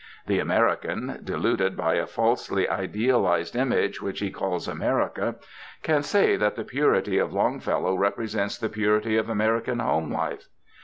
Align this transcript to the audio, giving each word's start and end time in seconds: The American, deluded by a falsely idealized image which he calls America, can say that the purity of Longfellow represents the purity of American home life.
The 0.25 0.39
American, 0.39 1.19
deluded 1.23 1.77
by 1.77 1.93
a 1.93 2.07
falsely 2.07 2.67
idealized 2.67 3.55
image 3.55 4.01
which 4.01 4.19
he 4.19 4.31
calls 4.31 4.67
America, 4.67 5.35
can 5.83 6.01
say 6.01 6.35
that 6.37 6.55
the 6.55 6.63
purity 6.63 7.19
of 7.19 7.33
Longfellow 7.33 7.93
represents 7.95 8.57
the 8.57 8.67
purity 8.69 9.15
of 9.17 9.29
American 9.29 9.77
home 9.77 10.11
life. 10.11 10.47